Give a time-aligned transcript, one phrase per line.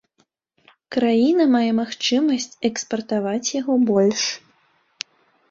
[0.95, 4.23] Краіна мае магчымасць экспартаваць яго больш.